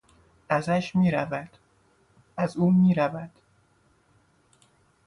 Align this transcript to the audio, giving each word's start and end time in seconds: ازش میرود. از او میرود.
ازش 0.49 0.95
میرود. 0.95 1.49
از 2.37 2.57
او 2.57 2.71
میرود. 2.71 3.31